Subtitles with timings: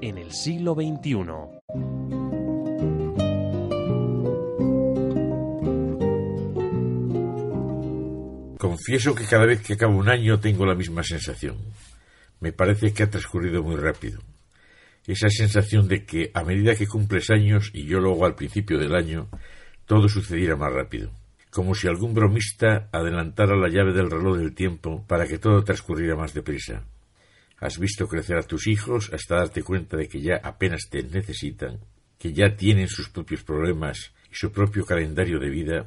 [0.00, 2.18] en el siglo XXI.
[8.58, 11.56] Confieso que cada vez que acabo un año tengo la misma sensación.
[12.40, 14.20] Me parece que ha transcurrido muy rápido.
[15.06, 18.78] Esa sensación de que a medida que cumples años, y yo lo hago al principio
[18.78, 19.28] del año,
[19.86, 21.10] todo sucediera más rápido.
[21.50, 26.14] Como si algún bromista adelantara la llave del reloj del tiempo para que todo transcurriera
[26.14, 26.84] más deprisa.
[27.60, 31.80] Has visto crecer a tus hijos hasta darte cuenta de que ya apenas te necesitan,
[32.18, 35.86] que ya tienen sus propios problemas y su propio calendario de vida.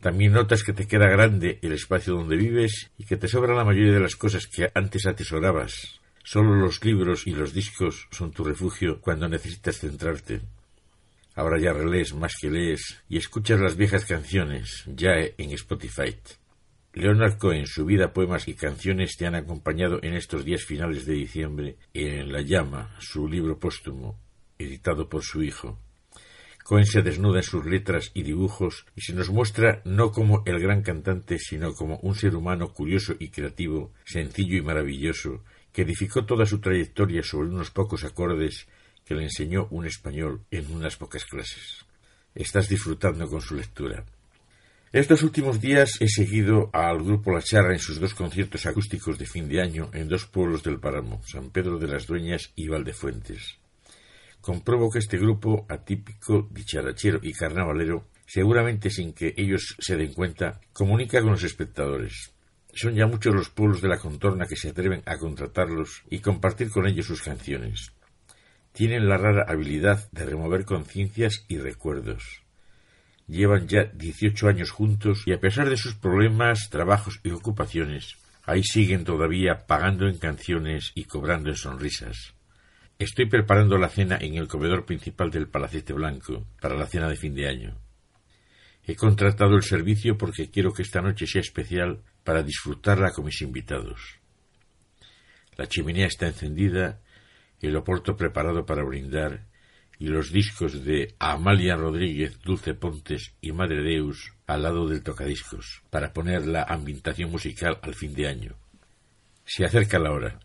[0.00, 3.64] También notas que te queda grande el espacio donde vives y que te sobran la
[3.64, 6.00] mayoría de las cosas que antes atesorabas.
[6.22, 10.40] Solo los libros y los discos son tu refugio cuando necesitas centrarte.
[11.34, 16.16] Ahora ya relees más que lees y escuchas las viejas canciones, ya en Spotify.
[16.96, 21.14] Leonard Cohen, su vida, poemas y canciones te han acompañado en estos días finales de
[21.14, 24.16] diciembre en La Llama, su libro póstumo,
[24.60, 25.76] editado por su hijo.
[26.62, 30.60] Cohen se desnuda en sus letras y dibujos y se nos muestra no como el
[30.60, 36.24] gran cantante, sino como un ser humano curioso y creativo, sencillo y maravilloso, que edificó
[36.24, 38.68] toda su trayectoria sobre unos pocos acordes
[39.04, 41.84] que le enseñó un español en unas pocas clases.
[42.36, 44.04] Estás disfrutando con su lectura.
[44.94, 49.26] Estos últimos días he seguido al grupo La Charra en sus dos conciertos acústicos de
[49.26, 53.58] fin de año en dos pueblos del Páramo, San Pedro de las Dueñas y Valdefuentes.
[54.40, 60.60] Compruebo que este grupo atípico, dicharachero y carnavalero, seguramente sin que ellos se den cuenta,
[60.72, 62.32] comunica con los espectadores.
[62.72, 66.70] Son ya muchos los pueblos de la contorna que se atreven a contratarlos y compartir
[66.70, 67.90] con ellos sus canciones.
[68.70, 72.43] Tienen la rara habilidad de remover conciencias y recuerdos
[73.26, 78.62] Llevan ya 18 años juntos y a pesar de sus problemas, trabajos y ocupaciones, ahí
[78.62, 82.34] siguen todavía pagando en canciones y cobrando en sonrisas.
[82.98, 87.16] Estoy preparando la cena en el comedor principal del Palacete Blanco para la cena de
[87.16, 87.78] fin de año.
[88.86, 93.40] He contratado el servicio porque quiero que esta noche sea especial para disfrutarla con mis
[93.40, 94.20] invitados.
[95.56, 97.00] La chimenea está encendida,
[97.60, 99.46] el oporto preparado para brindar
[99.98, 105.82] y los discos de Amalia Rodríguez, Dulce Pontes y Madre Deus al lado del tocadiscos,
[105.90, 108.56] para poner la ambientación musical al fin de año.
[109.44, 110.40] Se acerca la hora.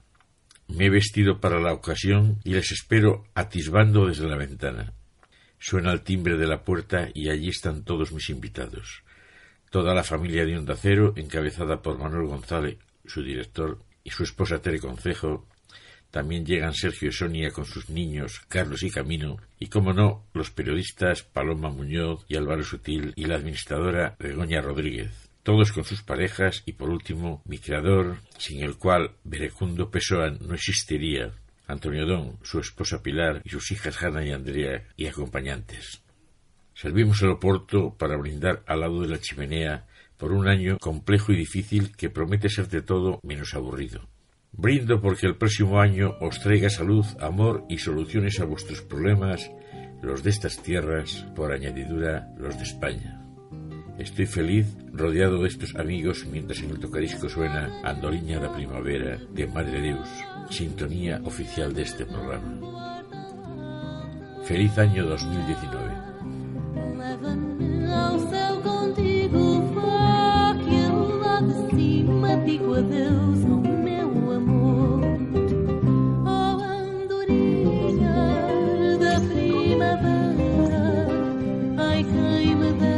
[0.68, 4.94] Me he vestido para la ocasión y les espero atisbando desde la ventana.
[5.58, 9.04] Suena el timbre de la puerta y allí están todos mis invitados.
[9.72, 14.62] Toda la familia de Onda Cero, encabezada por Manuel González, su director, y su esposa
[14.62, 15.48] Tere Concejo,
[16.12, 20.50] también llegan Sergio y Sonia con sus niños, Carlos y Camino, y como no, los
[20.50, 26.64] periodistas Paloma Muñoz y Álvaro Sutil y la administradora Begoña Rodríguez, todos con sus parejas
[26.66, 31.32] y por último mi creador, sin el cual Berecundo Pessoa no existiría,
[31.68, 36.02] Antonio Don, su esposa Pilar y sus hijas Hanna y Andrea y acompañantes.
[36.74, 39.86] Servimos el oporto para brindar al lado de la chimenea
[40.18, 44.10] por un año complejo y difícil que promete ser de todo menos aburrido.
[44.52, 49.50] Brindo porque el próximo año os traiga salud, amor y soluciones a vuestros problemas,
[50.02, 53.22] los de estas tierras, por añadidura los de España.
[53.98, 59.48] Estoy feliz rodeado de estos amigos mientras en el tocarisco suena Andoliña la Primavera de
[59.48, 60.08] Madre Deus,
[60.50, 63.04] sintonía oficial de este programa.
[64.46, 66.10] Feliz año 2019.
[82.04, 82.89] kıymıdı